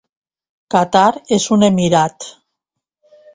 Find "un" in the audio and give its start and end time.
1.57-1.67